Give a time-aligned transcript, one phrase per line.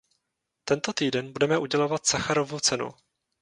[0.63, 2.89] Tento týden budeme udělovat Sacharovu cenu.